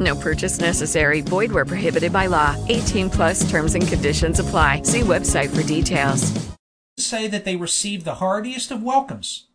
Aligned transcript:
No 0.00 0.16
purchase 0.16 0.58
necessary. 0.58 1.20
Void 1.20 1.52
where 1.52 1.64
prohibited 1.64 2.12
by 2.12 2.26
law. 2.26 2.56
18 2.68 3.10
plus 3.10 3.48
terms 3.50 3.74
and 3.74 3.86
conditions 3.86 4.40
apply. 4.40 4.82
See 4.82 5.00
website 5.00 5.50
for 5.54 5.62
details. 5.62 6.54
Say 6.96 7.26
that 7.28 7.44
they 7.44 7.56
received 7.56 8.04
the 8.04 8.16
heartiest 8.16 8.70
of 8.70 8.82
welcomes. 8.82 9.46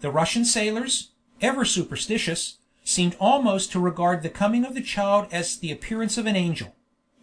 The 0.00 0.10
Russian 0.10 0.44
sailors, 0.44 1.10
ever 1.40 1.64
superstitious, 1.64 2.58
seemed 2.84 3.16
almost 3.20 3.72
to 3.72 3.80
regard 3.80 4.22
the 4.22 4.30
coming 4.30 4.64
of 4.64 4.74
the 4.74 4.80
child 4.80 5.26
as 5.32 5.56
the 5.56 5.72
appearance 5.72 6.16
of 6.16 6.26
an 6.26 6.36
angel; 6.36 6.74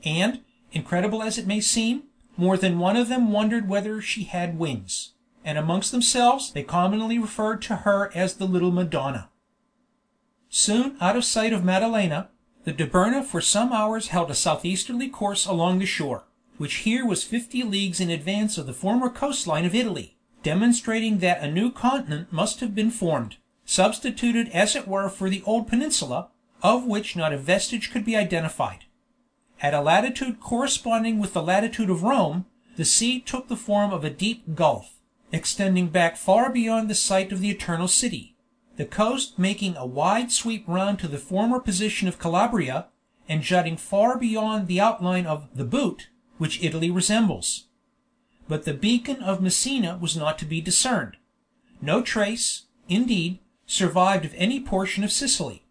and, 0.03 0.41
incredible 0.72 1.23
as 1.23 1.38
it 1.38 1.47
may 1.47 1.61
seem, 1.61 2.03
more 2.38 2.57
than 2.57 2.79
one 2.79 2.97
of 2.97 3.07
them 3.07 3.31
wondered 3.31 3.69
whether 3.69 4.01
she 4.01 4.25
had 4.25 4.59
wings, 4.59 5.13
and 5.44 5.57
amongst 5.57 5.91
themselves 5.91 6.51
they 6.51 6.63
commonly 6.63 7.17
referred 7.17 7.61
to 7.63 7.77
her 7.77 8.11
as 8.13 8.35
the 8.35 8.45
little 8.45 8.72
Madonna. 8.72 9.29
Soon 10.49 10.97
out 11.01 11.16
of 11.16 11.25
sight 11.25 11.53
of 11.53 11.63
Madalena, 11.63 12.29
the 12.66 12.73
Dobryna 12.73 13.23
for 13.23 13.41
some 13.41 13.71
hours 13.71 14.08
held 14.08 14.31
a 14.31 14.35
southeasterly 14.35 15.08
course 15.08 15.45
along 15.45 15.77
the 15.77 15.85
shore, 15.85 16.23
which 16.58 16.77
here 16.77 17.05
was 17.05 17.23
fifty 17.23 17.61
leagues 17.61 17.99
in 17.99 18.09
advance 18.09 18.57
of 18.57 18.66
the 18.66 18.73
former 18.73 19.07
coast 19.07 19.45
line 19.45 19.66
of 19.66 19.75
Italy, 19.75 20.17
demonstrating 20.41 21.19
that 21.19 21.44
a 21.44 21.52
new 21.52 21.72
continent 21.72 22.33
must 22.33 22.61
have 22.61 22.73
been 22.73 22.89
formed, 22.89 23.38
substituted 23.66 24.49
as 24.49 24.75
it 24.75 24.88
were 24.88 25.09
for 25.09 25.30
the 25.30 25.44
old 25.45 25.67
peninsula, 25.67 26.30
of 26.63 26.85
which 26.85 27.16
not 27.16 27.31
a 27.31 27.38
vestige 27.38 27.91
could 27.91 28.03
be 28.03 28.16
identified. 28.16 28.85
At 29.61 29.75
a 29.75 29.81
latitude 29.81 30.39
corresponding 30.39 31.19
with 31.19 31.33
the 31.33 31.44
latitude 31.44 31.91
of 31.91 32.02
Rome, 32.02 32.47
the 32.77 32.85
sea 32.85 33.19
took 33.19 33.47
the 33.47 33.55
form 33.55 33.94
of 33.94 34.03
a 34.03 34.09
deep 34.09 34.55
gulf, 34.55 35.00
extending 35.31 35.89
back 35.89 36.17
far 36.17 36.52
beyond 36.52 36.89
the 36.89 36.95
site 36.95 37.31
of 37.31 37.41
the 37.41 37.52
Eternal 37.52 37.88
City 37.88 38.34
the 38.77 38.85
coast 38.85 39.39
making 39.39 39.75
a 39.77 39.85
wide 39.85 40.31
sweep 40.31 40.65
round 40.67 40.99
to 40.99 41.07
the 41.07 41.17
former 41.17 41.59
position 41.59 42.07
of 42.07 42.19
Calabria, 42.19 42.87
and 43.27 43.41
jutting 43.41 43.77
far 43.77 44.17
beyond 44.17 44.67
the 44.67 44.79
outline 44.79 45.25
of 45.25 45.47
"the 45.55 45.65
boot," 45.65 46.09
which 46.37 46.61
Italy 46.61 46.91
resembles. 46.91 47.65
But 48.47 48.65
the 48.65 48.73
beacon 48.73 49.23
of 49.23 49.41
Messina 49.41 49.97
was 49.99 50.15
not 50.15 50.37
to 50.39 50.45
be 50.45 50.61
discerned. 50.61 51.17
No 51.81 52.01
trace, 52.01 52.63
indeed, 52.87 53.39
survived 53.65 54.25
of 54.25 54.33
any 54.35 54.59
portion 54.59 55.03
of 55.03 55.11
Sicily. 55.11 55.65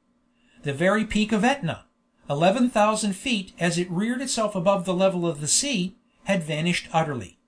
The 0.63 0.73
very 0.73 1.05
peak 1.05 1.31
of 1.31 1.45
Etna, 1.45 1.85
eleven 2.29 2.71
thousand 2.71 3.13
feet 3.13 3.53
as 3.61 3.79
it 3.79 3.91
reared 3.91 4.23
itself 4.23 4.55
above 4.55 4.85
the 4.85 4.95
level 4.95 5.27
of 5.27 5.41
the 5.41 5.47
sea, 5.47 5.97
had 6.25 6.43
vanished 6.43 6.89
utterly. 6.93 7.39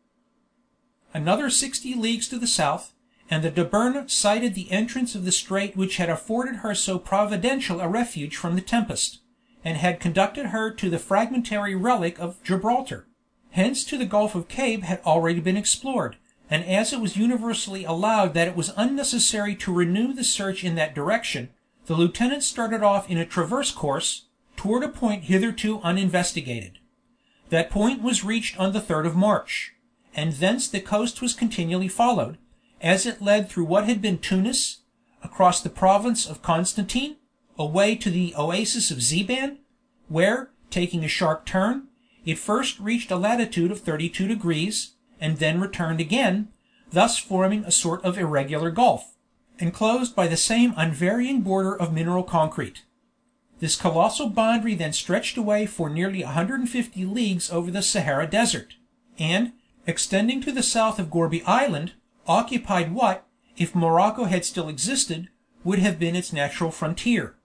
Another 1.14 1.48
sixty 1.48 1.94
leagues 1.94 2.28
to 2.28 2.38
the 2.38 2.46
south, 2.46 2.92
and 3.30 3.42
the 3.42 3.50
Dobryna 3.50 4.08
sighted 4.10 4.54
the 4.54 4.70
entrance 4.70 5.14
of 5.14 5.24
the 5.24 5.32
strait 5.32 5.76
which 5.76 5.96
had 5.96 6.08
afforded 6.08 6.56
her 6.56 6.74
so 6.74 6.98
providential 6.98 7.80
a 7.80 7.88
refuge 7.88 8.36
from 8.36 8.54
the 8.54 8.60
tempest, 8.60 9.20
and 9.64 9.76
had 9.76 10.00
conducted 10.00 10.46
her 10.46 10.70
to 10.70 10.88
the 10.88 10.98
fragmentary 10.98 11.74
relic 11.74 12.18
of 12.20 12.42
Gibraltar; 12.44 13.06
hence 13.50 13.84
to 13.84 13.98
the 13.98 14.06
Gulf 14.06 14.34
of 14.34 14.48
Cabes 14.48 14.84
had 14.84 15.00
already 15.04 15.40
been 15.40 15.56
explored, 15.56 16.16
and 16.48 16.64
as 16.64 16.92
it 16.92 17.00
was 17.00 17.16
universally 17.16 17.84
allowed 17.84 18.34
that 18.34 18.46
it 18.46 18.56
was 18.56 18.72
unnecessary 18.76 19.56
to 19.56 19.72
renew 19.72 20.12
the 20.12 20.22
search 20.22 20.62
in 20.62 20.76
that 20.76 20.94
direction, 20.94 21.48
the 21.86 21.94
lieutenant 21.94 22.44
started 22.44 22.82
off 22.82 23.10
in 23.10 23.18
a 23.18 23.26
transverse 23.26 23.72
course, 23.72 24.26
toward 24.56 24.82
a 24.82 24.88
point 24.88 25.24
hitherto 25.24 25.80
uninvestigated. 25.82 26.78
That 27.50 27.70
point 27.70 28.02
was 28.02 28.24
reached 28.24 28.58
on 28.58 28.72
the 28.72 28.80
3rd 28.80 29.06
of 29.06 29.16
March, 29.16 29.72
and 30.14 30.32
thence 30.32 30.68
the 30.68 30.80
coast 30.80 31.20
was 31.20 31.34
continually 31.34 31.88
followed, 31.88 32.38
as 32.86 33.04
it 33.04 33.20
led 33.20 33.48
through 33.48 33.64
what 33.64 33.88
had 33.88 34.00
been 34.00 34.16
Tunis, 34.16 34.82
across 35.24 35.60
the 35.60 35.68
province 35.68 36.24
of 36.24 36.40
Constantine, 36.40 37.16
away 37.58 37.96
to 37.96 38.10
the 38.10 38.32
oasis 38.38 38.92
of 38.92 38.98
Zeban, 38.98 39.58
where, 40.06 40.50
taking 40.70 41.04
a 41.04 41.08
sharp 41.08 41.44
turn, 41.44 41.88
it 42.24 42.38
first 42.38 42.78
reached 42.78 43.10
a 43.10 43.16
latitude 43.16 43.72
of 43.72 43.80
32 43.80 44.28
degrees, 44.28 44.92
and 45.20 45.38
then 45.38 45.60
returned 45.60 46.00
again, 46.00 46.48
thus 46.92 47.18
forming 47.18 47.64
a 47.64 47.72
sort 47.72 48.04
of 48.04 48.18
irregular 48.18 48.70
gulf, 48.70 49.16
enclosed 49.58 50.14
by 50.14 50.28
the 50.28 50.36
same 50.36 50.72
unvarying 50.76 51.40
border 51.40 51.74
of 51.76 51.92
mineral 51.92 52.22
concrete. 52.22 52.84
This 53.58 53.74
colossal 53.74 54.28
boundary 54.28 54.76
then 54.76 54.92
stretched 54.92 55.36
away 55.36 55.66
for 55.66 55.90
nearly 55.90 56.22
150 56.22 57.04
leagues 57.04 57.50
over 57.50 57.72
the 57.72 57.82
Sahara 57.82 58.28
Desert, 58.28 58.76
and, 59.18 59.54
extending 59.88 60.40
to 60.42 60.52
the 60.52 60.62
south 60.62 61.00
of 61.00 61.10
Gourbi 61.10 61.42
Island, 61.46 61.94
occupied 62.26 62.92
what, 62.92 63.26
if 63.56 63.74
Morocco 63.74 64.24
had 64.24 64.44
still 64.44 64.68
existed, 64.68 65.28
would 65.64 65.78
have 65.78 65.98
been 65.98 66.16
its 66.16 66.32
natural 66.32 66.70
frontier. 66.70 67.36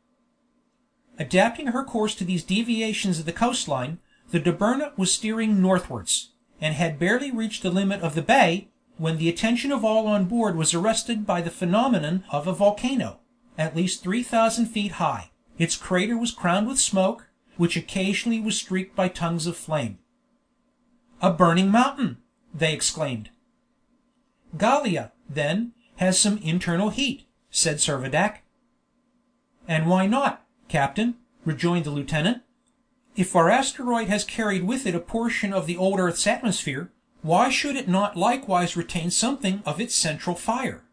Adapting 1.17 1.67
her 1.67 1.83
course 1.83 2.15
to 2.15 2.23
these 2.23 2.43
deviations 2.43 3.19
of 3.19 3.25
the 3.25 3.33
coast 3.33 3.67
line, 3.67 3.99
the 4.31 4.39
Dobryna 4.39 4.97
was 4.97 5.11
steering 5.11 5.61
northwards, 5.61 6.31
and 6.59 6.73
had 6.73 6.99
barely 6.99 7.31
reached 7.31 7.63
the 7.63 7.69
limit 7.69 8.01
of 8.01 8.15
the 8.15 8.21
bay, 8.21 8.69
when 8.97 9.17
the 9.17 9.29
attention 9.29 9.71
of 9.71 9.83
all 9.83 10.07
on 10.07 10.25
board 10.25 10.55
was 10.55 10.73
arrested 10.73 11.25
by 11.25 11.41
the 11.41 11.49
phenomenon 11.49 12.23
of 12.29 12.47
a 12.47 12.53
volcano, 12.53 13.19
at 13.57 13.75
least 13.75 14.03
three 14.03 14.23
thousand 14.23 14.67
feet 14.67 14.93
high. 14.93 15.31
Its 15.57 15.75
crater 15.75 16.17
was 16.17 16.31
crowned 16.31 16.67
with 16.67 16.79
smoke, 16.79 17.27
which 17.57 17.75
occasionally 17.75 18.39
was 18.39 18.57
streaked 18.57 18.95
by 18.95 19.07
tongues 19.07 19.45
of 19.45 19.57
flame. 19.57 19.99
"A 21.21 21.31
burning 21.31 21.69
mountain!" 21.69 22.17
they 22.53 22.73
exclaimed. 22.73 23.29
"Gallia, 24.57 25.13
then, 25.29 25.71
has 25.95 26.19
some 26.19 26.37
internal 26.39 26.89
heat," 26.89 27.25
said 27.49 27.77
Servadac. 27.77 28.39
"And 29.65 29.87
why 29.87 30.07
not, 30.07 30.45
captain?" 30.67 31.15
rejoined 31.45 31.85
the 31.85 31.91
lieutenant. 31.91 32.43
"If 33.15 33.33
our 33.33 33.49
asteroid 33.49 34.09
has 34.09 34.25
carried 34.25 34.65
with 34.65 34.85
it 34.85 34.93
a 34.93 34.99
portion 34.99 35.53
of 35.53 35.67
the 35.67 35.77
old 35.77 35.99
earth's 35.99 36.27
atmosphere, 36.27 36.91
why 37.21 37.49
should 37.49 37.77
it 37.77 37.87
not 37.87 38.17
likewise 38.17 38.75
retain 38.75 39.09
something 39.09 39.63
of 39.65 39.79
its 39.79 39.95
central 39.95 40.35
fire?" 40.35 40.83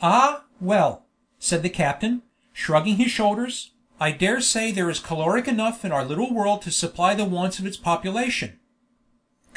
"Ah, 0.00 0.44
well," 0.58 1.04
said 1.38 1.62
the 1.62 1.68
captain, 1.68 2.22
shrugging 2.54 2.96
his 2.96 3.10
shoulders, 3.10 3.72
"I 4.00 4.12
dare 4.12 4.40
say 4.40 4.70
there 4.70 4.88
is 4.88 5.00
caloric 5.00 5.48
enough 5.48 5.84
in 5.84 5.92
our 5.92 6.04
little 6.04 6.32
world 6.32 6.62
to 6.62 6.70
supply 6.70 7.14
the 7.14 7.24
wants 7.24 7.58
of 7.58 7.66
its 7.66 7.76
population. 7.76 8.58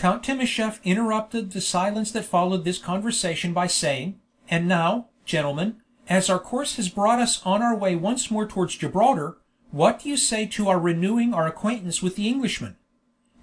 Count 0.01 0.23
Timascheff 0.23 0.83
interrupted 0.83 1.51
the 1.51 1.61
silence 1.61 2.11
that 2.11 2.25
followed 2.25 2.63
this 2.63 2.79
conversation 2.79 3.53
by 3.53 3.67
saying, 3.67 4.19
"And 4.49 4.67
now, 4.67 5.09
gentlemen, 5.25 5.79
as 6.09 6.27
our 6.27 6.39
course 6.39 6.77
has 6.77 6.89
brought 6.89 7.19
us 7.19 7.39
on 7.45 7.61
our 7.61 7.75
way 7.75 7.95
once 7.95 8.31
more 8.31 8.47
towards 8.47 8.75
Gibraltar, 8.75 9.37
what 9.69 9.99
do 9.99 10.09
you 10.09 10.17
say 10.17 10.47
to 10.47 10.69
our 10.69 10.79
renewing 10.79 11.35
our 11.35 11.45
acquaintance 11.45 12.01
with 12.01 12.15
the 12.15 12.27
Englishmen? 12.27 12.77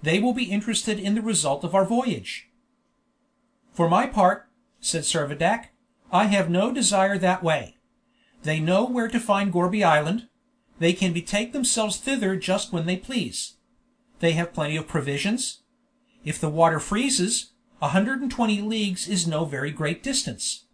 They 0.03 0.19
will 0.19 0.33
be 0.33 0.51
interested 0.51 0.99
in 0.99 1.15
the 1.15 1.21
result 1.21 1.63
of 1.63 1.73
our 1.73 1.85
voyage." 1.85 2.49
"For 3.71 3.87
my 3.87 4.05
part," 4.05 4.49
said 4.81 5.03
Servadac, 5.03 5.67
"I 6.11 6.25
have 6.25 6.49
no 6.49 6.73
desire 6.73 7.17
that 7.19 7.41
way. 7.41 7.77
They 8.43 8.59
know 8.59 8.83
where 8.83 9.07
to 9.07 9.19
find 9.21 9.53
Gourbi 9.53 9.81
Island; 9.81 10.27
they 10.77 10.91
can 10.91 11.13
betake 11.13 11.53
themselves 11.53 11.95
thither 11.95 12.35
just 12.35 12.73
when 12.73 12.85
they 12.85 12.97
please. 12.97 13.55
They 14.19 14.33
have 14.33 14.51
plenty 14.51 14.75
of 14.75 14.89
provisions 14.89 15.58
if 16.25 16.39
the 16.39 16.49
water 16.49 16.79
freezes, 16.79 17.51
a 17.81 17.89
hundred 17.89 18.21
and 18.21 18.29
twenty 18.29 18.61
leagues 18.61 19.07
is 19.07 19.25
no 19.25 19.45
very 19.45 19.71
great 19.71 20.03
distance. 20.03 20.65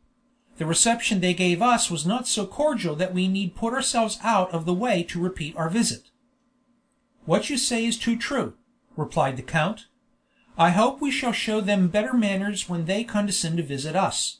The 0.58 0.66
reception 0.66 1.20
they 1.20 1.34
gave 1.34 1.62
us 1.62 1.92
was 1.92 2.06
not 2.06 2.28
so 2.28 2.46
cordial 2.48 2.96
that 2.96 3.14
we 3.14 3.28
need 3.28 3.56
put 3.56 3.74
ourselves 3.74 4.20
out 4.24 4.52
of 4.54 4.66
the 4.66 4.74
way 4.74 5.04
to 5.04 5.22
repeat 5.22 5.56
our 5.58 5.70
visit." 5.70 6.10
"What 7.26 7.50
you 7.50 7.58
say 7.58 7.86
is 7.86 7.98
too 7.98 8.18
true," 8.18 8.56
replied 8.96 9.38
the 9.38 9.44
count. 9.44 9.88
I 10.58 10.70
hope 10.70 11.02
we 11.02 11.12
shall 11.12 11.34
show 11.34 11.60
them 11.60 11.90
better 11.90 12.14
manners 12.14 12.70
when 12.70 12.86
they 12.86 13.04
condescend 13.04 13.58
to 13.58 13.64
visit 13.64 13.96
us." 13.96 14.40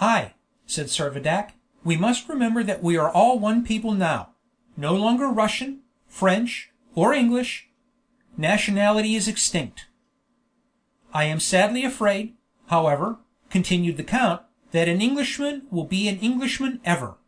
"Ay," 0.00 0.34
said 0.66 0.86
Servadac, 0.86 1.52
"we 1.82 1.96
must 1.96 2.28
remember 2.28 2.62
that 2.62 2.82
we 2.82 2.96
are 2.98 3.10
all 3.10 3.38
one 3.38 3.64
people 3.64 3.94
now; 3.94 4.34
no 4.76 4.94
longer 4.94 5.28
Russian, 5.28 5.80
French, 6.06 6.70
or 6.94 7.14
English. 7.14 7.70
Nationality 8.36 9.14
is 9.14 9.28
extinct." 9.28 9.86
"I 11.12 11.24
am 11.24 11.38
sadly 11.38 11.84
afraid, 11.84 12.34
however," 12.68 13.18
continued 13.50 13.98
the 13.98 14.04
count, 14.04 14.42
"that 14.70 14.88
an 14.88 15.02
Englishman 15.02 15.66
will 15.70 15.84
be 15.84 16.08
an 16.08 16.18
Englishman 16.20 16.80
ever." 16.84 17.18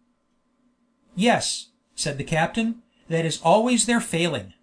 "Yes," 1.14 1.68
said 1.94 2.16
the 2.16 2.24
captain, 2.24 2.82
"that 3.08 3.26
is 3.26 3.40
always 3.42 3.84
their 3.84 4.00
failing." 4.00 4.54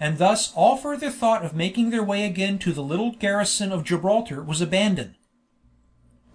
And 0.00 0.18
thus 0.18 0.52
all 0.54 0.76
further 0.76 1.10
thought 1.10 1.44
of 1.44 1.54
making 1.54 1.90
their 1.90 2.02
way 2.02 2.24
again 2.24 2.58
to 2.60 2.72
the 2.72 2.82
little 2.82 3.12
garrison 3.12 3.70
of 3.70 3.84
Gibraltar 3.84 4.42
was 4.42 4.60
abandoned. 4.60 5.14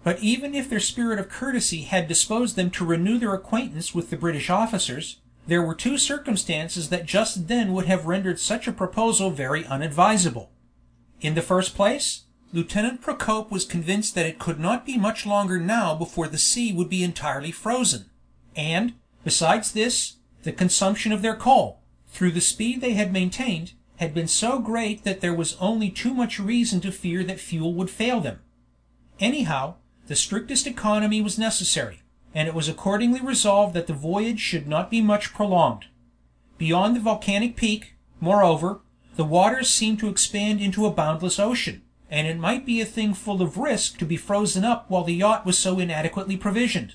But 0.02 0.20
even 0.20 0.54
if 0.54 0.70
their 0.70 0.80
spirit 0.80 1.18
of 1.18 1.28
courtesy 1.28 1.82
had 1.82 2.08
disposed 2.08 2.56
them 2.56 2.70
to 2.70 2.84
renew 2.84 3.18
their 3.18 3.34
acquaintance 3.34 3.94
with 3.94 4.08
the 4.08 4.16
British 4.16 4.48
officers, 4.48 5.20
there 5.46 5.62
were 5.62 5.74
two 5.74 5.96
circumstances 5.96 6.88
that 6.88 7.06
just 7.06 7.48
then 7.48 7.72
would 7.72 7.86
have 7.86 8.06
rendered 8.06 8.40
such 8.40 8.66
a 8.66 8.72
proposal 8.72 9.30
very 9.30 9.64
unadvisable. 9.66 10.50
In 11.20 11.34
the 11.34 11.42
first 11.42 11.74
place, 11.74 12.22
Lieutenant 12.52 13.00
Procope 13.00 13.50
was 13.50 13.64
convinced 13.64 14.14
that 14.14 14.26
it 14.26 14.38
could 14.38 14.58
not 14.58 14.86
be 14.86 14.96
much 14.96 15.26
longer 15.26 15.58
now 15.58 15.94
before 15.94 16.28
the 16.28 16.38
sea 16.38 16.72
would 16.72 16.88
be 16.88 17.02
entirely 17.02 17.50
frozen; 17.50 18.06
and, 18.54 18.94
besides 19.24 19.72
this, 19.72 20.16
the 20.42 20.52
consumption 20.52 21.12
of 21.12 21.22
their 21.22 21.36
coal, 21.36 21.80
through 22.08 22.30
the 22.32 22.40
speed 22.40 22.80
they 22.80 22.94
had 22.94 23.12
maintained, 23.12 23.72
had 23.96 24.14
been 24.14 24.28
so 24.28 24.58
great 24.58 25.04
that 25.04 25.20
there 25.20 25.34
was 25.34 25.56
only 25.60 25.90
too 25.90 26.14
much 26.14 26.38
reason 26.38 26.80
to 26.80 26.92
fear 26.92 27.24
that 27.24 27.40
fuel 27.40 27.74
would 27.74 27.90
fail 27.90 28.20
them. 28.20 28.40
Anyhow, 29.18 29.76
the 30.06 30.16
strictest 30.16 30.66
economy 30.66 31.20
was 31.20 31.38
necessary, 31.38 32.02
and 32.34 32.48
it 32.48 32.54
was 32.54 32.68
accordingly 32.68 33.20
resolved 33.20 33.74
that 33.74 33.86
the 33.86 33.92
voyage 33.92 34.40
should 34.40 34.66
not 34.66 34.90
be 34.90 35.00
much 35.00 35.32
prolonged. 35.32 35.86
Beyond 36.58 36.96
the 36.96 37.00
volcanic 37.00 37.56
peak, 37.56 37.94
moreover, 38.20 38.80
the 39.16 39.24
waters 39.24 39.68
seemed 39.68 39.98
to 40.00 40.08
expand 40.08 40.60
into 40.60 40.86
a 40.86 40.90
boundless 40.90 41.38
ocean, 41.38 41.82
and 42.10 42.26
it 42.26 42.38
might 42.38 42.64
be 42.64 42.80
a 42.80 42.86
thing 42.86 43.14
full 43.14 43.42
of 43.42 43.56
risk 43.56 43.98
to 43.98 44.04
be 44.04 44.16
frozen 44.16 44.64
up 44.64 44.90
while 44.90 45.04
the 45.04 45.14
yacht 45.14 45.44
was 45.44 45.58
so 45.58 45.78
inadequately 45.78 46.36
provisioned. 46.36 46.94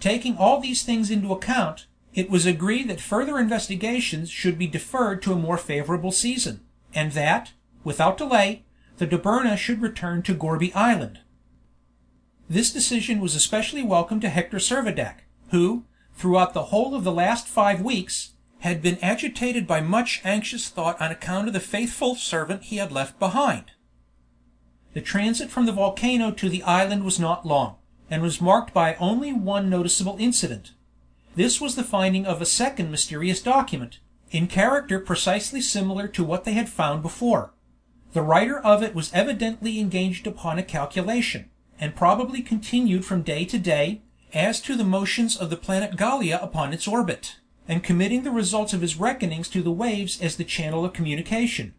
Taking 0.00 0.36
all 0.36 0.60
these 0.60 0.82
things 0.82 1.10
into 1.10 1.32
account, 1.32 1.86
it 2.14 2.28
was 2.28 2.44
agreed 2.44 2.88
that 2.88 3.00
further 3.00 3.38
investigations 3.38 4.30
should 4.30 4.58
be 4.58 4.66
deferred 4.66 5.22
to 5.22 5.32
a 5.32 5.36
more 5.36 5.56
favorable 5.56 6.12
season, 6.12 6.60
and 6.94 7.12
that, 7.12 7.52
without 7.84 8.18
delay, 8.18 8.64
the 8.98 9.06
Dobryna 9.06 9.56
should 9.56 9.80
return 9.80 10.22
to 10.22 10.34
Gourbi 10.34 10.74
Island. 10.74 11.20
This 12.52 12.70
decision 12.70 13.18
was 13.18 13.34
especially 13.34 13.82
welcome 13.82 14.20
to 14.20 14.28
Hector 14.28 14.58
Servadac, 14.58 15.20
who, 15.52 15.86
throughout 16.12 16.52
the 16.52 16.64
whole 16.64 16.94
of 16.94 17.02
the 17.02 17.10
last 17.10 17.48
five 17.48 17.80
weeks, 17.80 18.34
had 18.58 18.82
been 18.82 18.98
agitated 19.00 19.66
by 19.66 19.80
much 19.80 20.20
anxious 20.22 20.68
thought 20.68 21.00
on 21.00 21.10
account 21.10 21.46
of 21.46 21.54
the 21.54 21.60
faithful 21.60 22.14
servant 22.14 22.64
he 22.64 22.76
had 22.76 22.92
left 22.92 23.18
behind. 23.18 23.72
The 24.92 25.00
transit 25.00 25.48
from 25.48 25.64
the 25.64 25.72
volcano 25.72 26.30
to 26.30 26.50
the 26.50 26.62
island 26.64 27.04
was 27.04 27.18
not 27.18 27.46
long, 27.46 27.76
and 28.10 28.20
was 28.20 28.38
marked 28.38 28.74
by 28.74 28.96
only 28.96 29.32
one 29.32 29.70
noticeable 29.70 30.16
incident. 30.18 30.72
This 31.34 31.58
was 31.58 31.74
the 31.74 31.82
finding 31.82 32.26
of 32.26 32.42
a 32.42 32.44
second 32.44 32.90
mysterious 32.90 33.40
document, 33.40 33.98
in 34.30 34.46
character 34.46 35.00
precisely 35.00 35.62
similar 35.62 36.06
to 36.08 36.22
what 36.22 36.44
they 36.44 36.52
had 36.52 36.68
found 36.68 37.00
before. 37.00 37.54
The 38.12 38.20
writer 38.20 38.58
of 38.58 38.82
it 38.82 38.94
was 38.94 39.10
evidently 39.14 39.80
engaged 39.80 40.26
upon 40.26 40.58
a 40.58 40.62
calculation, 40.62 41.48
and 41.82 41.96
probably 41.96 42.40
continued 42.42 43.04
from 43.04 43.22
day 43.22 43.44
to 43.44 43.58
day, 43.58 44.02
as 44.32 44.60
to 44.60 44.76
the 44.76 44.84
motions 44.84 45.36
of 45.36 45.50
the 45.50 45.56
planet 45.56 45.96
Gallia 45.96 46.38
upon 46.40 46.72
its 46.72 46.86
orbit, 46.86 47.38
and 47.66 47.82
committing 47.82 48.22
the 48.22 48.30
results 48.30 48.72
of 48.72 48.82
his 48.82 49.00
reckonings 49.00 49.48
to 49.48 49.62
the 49.62 49.72
waves 49.72 50.22
as 50.22 50.36
the 50.36 50.44
channel 50.44 50.84
of 50.84 50.92
communication. 50.92 51.74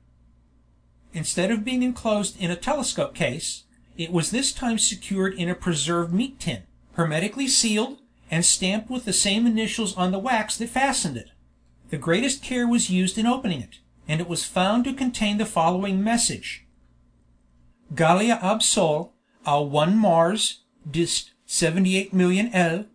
Instead 1.13 1.51
of 1.51 1.63
being 1.63 1.83
enclosed 1.83 2.37
in 2.37 2.51
a 2.51 2.57
telescope 2.57 3.15
case, 3.15 3.63
it 3.97 4.11
was 4.11 4.31
this 4.31 4.51
time 4.51 4.77
secured 4.77 5.35
in 5.35 5.47
a 5.47 5.55
preserved 5.55 6.13
meat 6.13 6.37
tin, 6.37 6.63
hermetically 6.95 7.47
sealed, 7.47 8.01
and 8.29 8.43
stamped 8.43 8.89
with 8.89 9.05
the 9.05 9.13
same 9.13 9.47
initials 9.47 9.95
on 9.95 10.11
the 10.11 10.19
wax 10.19 10.57
that 10.57 10.67
fastened 10.67 11.15
it. 11.15 11.29
The 11.91 11.97
greatest 11.97 12.43
care 12.43 12.67
was 12.67 12.89
used 12.89 13.17
in 13.17 13.25
opening 13.25 13.61
it, 13.61 13.79
and 14.05 14.19
it 14.19 14.27
was 14.27 14.43
found 14.43 14.83
to 14.83 14.93
contain 14.93 15.37
the 15.37 15.45
following 15.45 16.03
message: 16.03 16.65
Gallia 17.95 18.37
ab 18.41 18.61
Sol, 18.61 19.13
à 19.45 19.61
1 19.61 19.95
Mars, 19.95 20.59
dist. 20.89 21.31
78,000,000 21.45 22.49
L, 22.53 22.87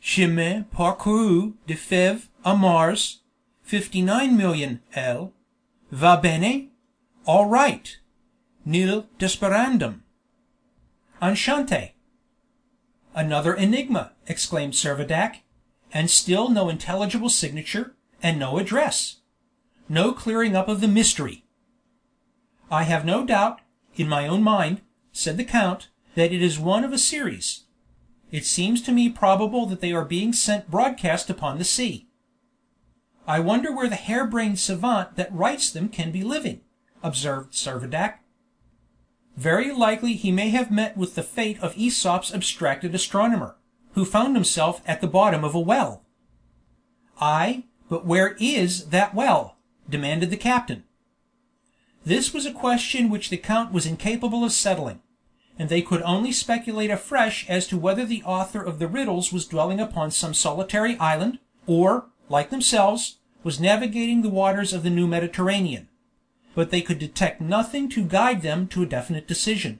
chemin 0.00 0.64
parcouru 0.70 1.54
de 1.66 1.74
Feve 1.74 2.28
à 2.44 2.58
Mars, 2.58 3.20
59,000,000 3.64 4.80
L. 4.94 5.32
Va 5.90 6.16
bene? 6.16 6.70
All 7.26 7.46
right. 7.46 7.98
Nil 8.64 9.06
desperandum. 9.18 10.02
Enchante. 11.20 11.94
"Another 13.14 13.54
enigma!" 13.54 14.12
exclaimed 14.26 14.74
Servadac. 14.74 15.42
"And 15.92 16.10
still 16.10 16.48
no 16.48 16.68
intelligible 16.68 17.30
signature, 17.30 17.96
and 18.22 18.38
no 18.38 18.58
address. 18.58 19.16
No 19.88 20.12
clearing 20.12 20.56
up 20.56 20.68
of 20.68 20.80
the 20.80 20.88
mystery." 20.88 21.44
"I 22.70 22.84
have 22.84 23.04
no 23.04 23.24
doubt, 23.24 23.60
in 23.96 24.08
my 24.08 24.26
own 24.26 24.42
mind," 24.42 24.80
said 25.12 25.36
the 25.36 25.44
count, 25.44 25.88
"that 26.16 26.32
it 26.32 26.42
is 26.42 26.58
one 26.58 26.82
of 26.82 26.94
a 26.94 26.98
series. 26.98 27.64
It 28.30 28.46
seems 28.46 28.80
to 28.82 28.92
me 28.92 29.10
probable 29.10 29.66
that 29.66 29.80
they 29.80 29.92
are 29.92 30.04
being 30.04 30.32
sent 30.32 30.70
broadcast 30.70 31.28
upon 31.30 31.58
the 31.58 31.64
sea." 31.64 32.08
"I 33.26 33.38
wonder 33.38 33.70
where 33.70 33.88
the 33.88 33.96
hare 33.96 34.26
brained 34.26 34.58
savant 34.58 35.16
that 35.16 35.32
writes 35.32 35.70
them 35.70 35.90
can 35.90 36.10
be 36.10 36.24
living," 36.24 36.62
observed 37.02 37.52
Servadac. 37.52 38.20
Very 39.36 39.70
likely 39.70 40.14
he 40.14 40.32
may 40.32 40.48
have 40.48 40.70
met 40.70 40.96
with 40.96 41.16
the 41.16 41.22
fate 41.22 41.60
of 41.60 41.76
Aesop's 41.76 42.32
abstracted 42.32 42.94
astronomer, 42.94 43.56
who 43.92 44.06
found 44.06 44.34
himself 44.34 44.80
at 44.86 45.02
the 45.02 45.06
bottom 45.06 45.44
of 45.44 45.54
a 45.54 45.60
well. 45.60 46.02
"Ay, 47.20 47.64
but 47.90 48.06
where 48.06 48.36
is 48.40 48.86
that 48.86 49.14
well?" 49.14 49.58
demanded 49.88 50.30
the 50.30 50.38
captain. 50.38 50.84
This 52.06 52.32
was 52.32 52.46
a 52.46 52.52
question 52.52 53.10
which 53.10 53.28
the 53.28 53.36
count 53.36 53.70
was 53.70 53.84
incapable 53.84 54.44
of 54.44 54.52
settling; 54.52 55.02
and 55.58 55.68
they 55.68 55.82
could 55.82 56.02
only 56.02 56.32
speculate 56.32 56.90
afresh 56.90 57.48
as 57.48 57.66
to 57.66 57.78
whether 57.78 58.04
the 58.04 58.22
author 58.24 58.62
of 58.62 58.78
the 58.78 58.88
riddles 58.88 59.32
was 59.32 59.46
dwelling 59.46 59.80
upon 59.80 60.10
some 60.10 60.34
solitary 60.34 60.96
island, 60.98 61.38
or, 61.66 62.06
like 62.28 62.50
themselves, 62.50 63.18
was 63.42 63.60
navigating 63.60 64.22
the 64.22 64.28
waters 64.28 64.72
of 64.72 64.82
the 64.82 64.90
new 64.90 65.06
Mediterranean 65.06 65.88
but 66.56 66.70
they 66.70 66.80
could 66.80 66.98
detect 66.98 67.38
nothing 67.38 67.86
to 67.86 68.02
guide 68.02 68.40
them 68.40 68.66
to 68.66 68.82
a 68.82 68.86
definite 68.86 69.28
decision. 69.28 69.78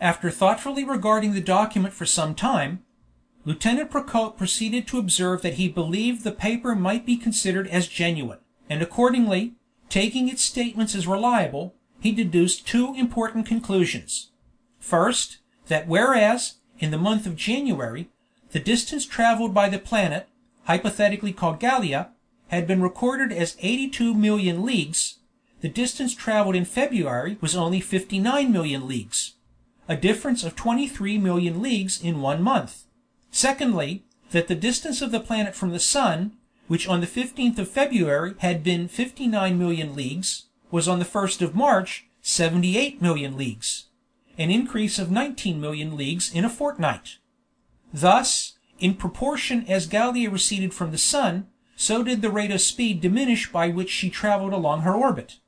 After 0.00 0.30
thoughtfully 0.30 0.84
regarding 0.84 1.32
the 1.34 1.40
document 1.40 1.92
for 1.92 2.06
some 2.06 2.36
time, 2.36 2.84
Lieutenant 3.44 3.90
Procope 3.90 4.38
proceeded 4.38 4.86
to 4.86 4.98
observe 4.98 5.42
that 5.42 5.54
he 5.54 5.68
believed 5.68 6.22
the 6.22 6.30
paper 6.30 6.76
might 6.76 7.04
be 7.04 7.16
considered 7.16 7.66
as 7.66 7.88
genuine, 7.88 8.38
and 8.70 8.80
accordingly, 8.80 9.54
taking 9.88 10.28
its 10.28 10.42
statements 10.42 10.94
as 10.94 11.08
reliable, 11.08 11.74
he 11.98 12.12
deduced 12.12 12.66
two 12.66 12.94
important 12.94 13.44
conclusions. 13.44 14.29
First, 14.80 15.38
that 15.68 15.86
whereas, 15.86 16.54
in 16.78 16.90
the 16.90 16.98
month 16.98 17.26
of 17.26 17.36
January, 17.36 18.08
the 18.50 18.58
distance 18.58 19.06
traveled 19.06 19.54
by 19.54 19.68
the 19.68 19.78
planet, 19.78 20.28
hypothetically 20.64 21.32
called 21.32 21.60
Gallia, 21.60 22.10
had 22.48 22.66
been 22.66 22.82
recorded 22.82 23.30
as 23.30 23.56
82,000,000 23.60 24.64
leagues, 24.64 25.18
the 25.60 25.68
distance 25.68 26.14
traveled 26.14 26.56
in 26.56 26.64
February 26.64 27.36
was 27.40 27.54
only 27.54 27.80
59,000,000 27.80 28.88
leagues 28.88 29.34
a 29.90 29.96
difference 29.96 30.44
of 30.44 30.54
23,000,000 30.54 31.60
leagues 31.60 32.00
in 32.00 32.20
one 32.20 32.40
month; 32.40 32.84
secondly, 33.32 34.04
that 34.30 34.46
the 34.46 34.54
distance 34.54 35.02
of 35.02 35.10
the 35.10 35.18
planet 35.18 35.52
from 35.52 35.72
the 35.72 35.80
sun, 35.80 36.30
which 36.68 36.86
on 36.86 37.00
the 37.00 37.08
15th 37.08 37.58
of 37.58 37.68
February 37.68 38.34
had 38.38 38.62
been 38.62 38.86
59,000,000 38.86 39.96
leagues, 39.96 40.44
was 40.70 40.86
on 40.86 41.00
the 41.00 41.04
1st 41.04 41.42
of 41.42 41.56
March 41.56 42.06
78,000,000 42.22 43.36
leagues 43.36 43.86
an 44.40 44.50
increase 44.50 44.98
of 44.98 45.08
19,000,000 45.08 45.96
leagues 45.96 46.34
in 46.34 46.44
a 46.44 46.50
fortnight. 46.50 47.18
Thus, 47.92 48.58
in 48.80 48.94
proportion 48.94 49.64
as 49.68 49.86
Gallia 49.86 50.30
receded 50.30 50.74
from 50.74 50.90
the 50.90 50.98
sun, 50.98 51.46
so 51.76 52.02
did 52.02 52.22
the 52.22 52.30
rate 52.30 52.50
of 52.50 52.60
speed 52.60 53.00
diminish 53.00 53.52
by 53.52 53.68
which 53.68 53.90
she 53.90 54.10
traveled 54.10 54.52
along 54.52 54.80
her 54.82 54.94
orbit 54.94 55.38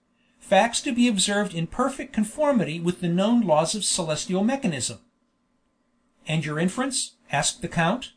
facts 0.53 0.83
to 0.83 0.93
be 0.93 1.09
observed 1.09 1.55
in 1.55 1.67
perfect 1.67 2.13
conformity 2.13 2.79
with 2.79 3.01
the 3.01 3.09
known 3.09 3.41
laws 3.41 3.75
of 3.75 3.85
celestial 3.85 4.45
mechanism. 4.45 4.99
"And 6.27 6.45
your 6.45 6.59
inference?" 6.59 7.13
asked 7.31 7.63
the 7.63 7.69
count. 7.69 8.13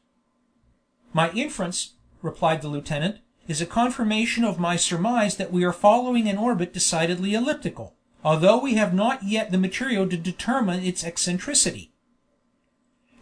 "My 1.13 1.31
inference," 1.31 1.93
replied 2.21 2.61
the 2.61 2.67
lieutenant, 2.67 3.21
"is 3.47 3.61
a 3.61 3.65
confirmation 3.65 4.43
of 4.43 4.59
my 4.59 4.75
surmise 4.75 5.37
that 5.37 5.53
we 5.53 5.63
are 5.63 5.71
following 5.71 6.27
an 6.27 6.37
orbit 6.37 6.73
decidedly 6.73 7.35
elliptical, 7.35 7.95
although 8.25 8.57
we 8.57 8.73
have 8.73 8.91
not 8.91 9.21
yet 9.21 9.51
the 9.51 9.57
material 9.57 10.09
to 10.09 10.17
determine 10.17 10.83
its 10.83 11.03
eccentricity. 11.03 11.91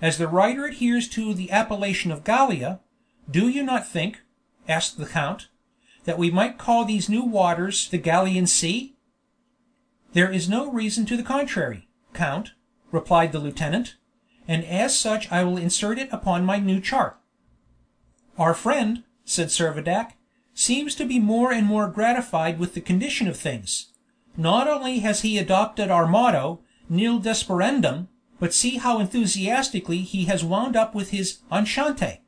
As 0.01 0.17
the 0.17 0.29
writer 0.29 0.65
adheres 0.65 1.09
to 1.09 1.33
the 1.33 1.51
appellation 1.51 2.09
of 2.09 2.23
Gallia, 2.23 2.79
do 3.29 3.49
you 3.49 3.63
not 3.63 3.85
think, 3.85 4.21
asked 4.65 4.97
the 4.97 5.05
count, 5.05 5.49
that 6.05 6.17
we 6.17 6.31
might 6.31 6.57
call 6.57 6.85
these 6.85 7.09
new 7.09 7.23
waters 7.23 7.89
the 7.89 7.97
Gallian 7.99 8.47
Sea?" 8.47 8.95
"There 10.13 10.31
is 10.31 10.47
no 10.47 10.71
reason 10.71 11.05
to 11.07 11.17
the 11.17 11.23
contrary, 11.23 11.89
count," 12.13 12.53
replied 12.89 13.33
the 13.33 13.39
lieutenant, 13.39 13.97
"and 14.47 14.63
as 14.63 14.97
such 14.97 15.29
I 15.29 15.43
will 15.43 15.57
insert 15.57 15.99
it 15.99 16.13
upon 16.13 16.45
my 16.45 16.59
new 16.59 16.79
chart." 16.79 17.19
"Our 18.37 18.53
friend," 18.53 19.03
said 19.25 19.49
Servadac, 19.49 20.13
"seems 20.53 20.95
to 20.95 21.03
be 21.05 21.19
more 21.19 21.51
and 21.51 21.67
more 21.67 21.89
gratified 21.89 22.57
with 22.57 22.73
the 22.73 22.81
condition 22.81 23.27
of 23.27 23.37
things. 23.37 23.89
Not 24.35 24.67
only 24.67 24.99
has 24.99 25.21
he 25.21 25.37
adopted 25.37 25.91
our 25.91 26.07
motto, 26.07 26.61
Nil 26.89 27.19
desperandum, 27.19 28.07
but 28.39 28.53
see 28.53 28.77
how 28.77 28.99
enthusiastically 28.99 30.01
he 30.01 30.25
has 30.25 30.43
wound 30.43 30.75
up 30.75 30.95
with 30.95 31.11
his 31.11 31.39
Enchante." 31.51 32.21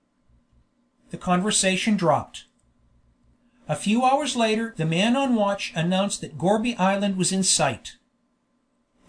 The 1.10 1.18
conversation 1.18 1.98
dropped. 1.98 2.46
A 3.68 3.76
few 3.76 4.06
hours 4.06 4.36
later 4.36 4.74
the 4.78 4.86
man 4.86 5.16
on 5.16 5.36
watch 5.36 5.74
announced 5.76 6.22
that 6.22 6.38
Gourbi 6.38 6.78
Island 6.78 7.18
was 7.18 7.32
in 7.32 7.44
sight. 7.44 7.98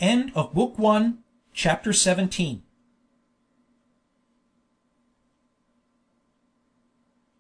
End 0.01 0.33
of 0.35 0.55
Book 0.55 0.79
One, 0.79 1.19
Chapter 1.53 1.93
17 1.93 2.63